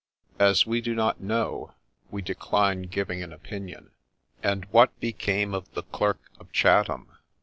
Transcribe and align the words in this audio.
As 0.39 0.65
we 0.65 0.81
do 0.81 0.95
not 0.95 1.21
know, 1.21 1.75
we 2.09 2.23
decline 2.23 2.81
giving 2.89 3.21
an 3.21 3.31
opinion. 3.31 3.91
And 4.41 4.65
what 4.71 4.99
became 4.99 5.53
of 5.53 5.71
the 5.75 5.83
Clerk 5.83 6.19
of 6.39 6.51
Chatham 6.51 7.11